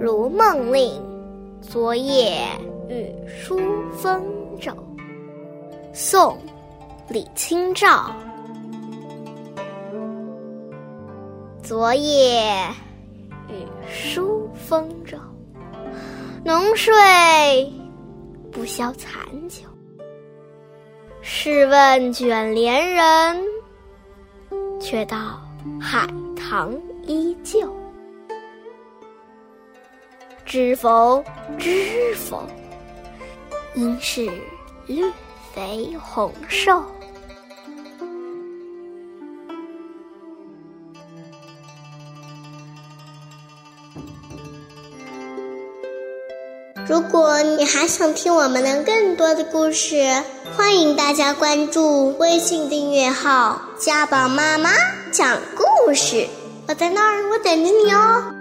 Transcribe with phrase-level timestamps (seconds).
[0.00, 1.02] 如梦令，
[1.60, 2.38] 昨夜
[2.88, 3.58] 雨疏
[3.96, 4.22] 风
[4.60, 4.72] 骤。
[5.92, 6.34] 宋·
[7.08, 8.14] 李清照。
[11.62, 12.40] 昨夜
[13.48, 15.18] 雨疏风骤，
[16.44, 16.92] 浓睡
[18.52, 19.10] 不消残
[19.48, 19.64] 酒。
[21.20, 23.42] 试问卷帘人，
[24.80, 25.40] 却道
[25.80, 26.06] 海
[26.36, 27.77] 棠依旧。
[30.48, 31.22] 知否，
[31.58, 32.42] 知否，
[33.74, 34.26] 应是
[34.86, 35.04] 绿
[35.54, 36.82] 肥红瘦。
[46.88, 50.22] 如果你还想听我们的更多的故事，
[50.56, 54.70] 欢迎大家关注微信订阅号“家宝妈妈
[55.12, 56.26] 讲故事”。
[56.66, 58.37] 我在那儿，我等着你哦。